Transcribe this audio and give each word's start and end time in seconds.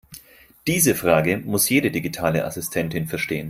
Diese 0.65 0.95
Frage 0.95 1.37
muss 1.37 1.69
jede 1.69 1.91
digitale 1.91 2.43
Assistentin 2.45 3.05
verstehen. 3.07 3.39